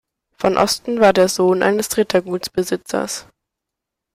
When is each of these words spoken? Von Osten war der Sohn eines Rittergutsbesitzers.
Von 0.39 0.57
Osten 0.57 0.99
war 0.99 1.13
der 1.13 1.27
Sohn 1.29 1.61
eines 1.61 1.95
Rittergutsbesitzers. 1.95 3.27